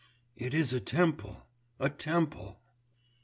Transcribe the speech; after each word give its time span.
It 0.35 0.55
is 0.55 0.73
a 0.73 0.79
temple, 0.79 1.45
a 1.79 1.87
temple! 1.87 2.59